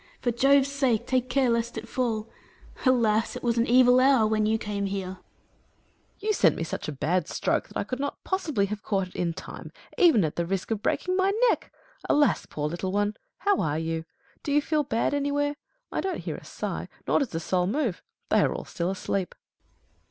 For 0.19 0.31
Jove's 0.31 0.71
sake, 0.71 1.05
take 1.05 1.29
care 1.29 1.51
lest 1.51 1.77
it 1.77 1.87
fall! 1.87 2.27
Alas! 2.87 3.35
it 3.35 3.43
was 3.43 3.59
an 3.59 3.67
evil 3.67 3.99
hour 3.99 4.25
when 4.25 4.47
you 4.47 4.57
came 4.57 4.87
here. 4.87 5.07
Hercules. 5.17 5.23
You 6.21 6.33
sent 6.33 6.55
me 6.55 6.63
such 6.63 6.87
a 6.87 6.91
bad 6.91 7.27
stroke 7.27 7.67
that 7.67 7.77
I 7.77 7.83
could 7.83 7.99
not 7.99 8.23
possibly 8.23 8.65
have 8.65 8.81
caught 8.81 9.09
it 9.09 9.15
in 9.15 9.33
time, 9.35 9.71
even 9.99 10.25
at 10.25 10.37
the 10.37 10.45
risk 10.47 10.71
of 10.71 10.81
breaking 10.81 11.15
my 11.17 11.31
neck. 11.51 11.71
Alas, 12.09 12.47
poor 12.47 12.67
little 12.67 12.91
one!... 12.91 13.15
How 13.37 13.59
are 13.61 13.77
you? 13.77 14.05
Do 14.41 14.51
you 14.51 14.59
feel 14.59 14.81
bad 14.83 15.13
anywhere? 15.13 15.53
I 15.91 16.01
don't 16.01 16.17
hear 16.21 16.35
a 16.37 16.43
sigh, 16.45 16.87
nor 17.07 17.19
does 17.19 17.35
a 17.35 17.39
soul 17.39 17.67
move. 17.67 18.01
They 18.29 18.39
are 18.41 18.51
all 18.55 18.65
still 18.65 18.89
asleep. 18.89 19.35